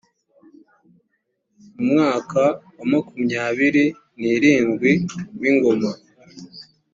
mu 1.73 1.79
mwaka 1.89 2.41
wa 2.77 2.85
makumyabiri 2.91 3.85
n 4.19 4.21
irindwi 4.35 4.91
w 5.39 5.43
ingoma 5.51 5.91